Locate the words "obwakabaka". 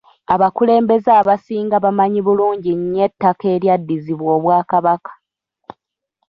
4.37-5.11